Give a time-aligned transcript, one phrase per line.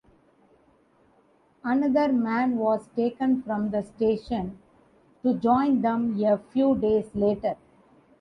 [1.63, 4.57] Another man was taken from the station
[5.21, 7.55] to join them a few days later.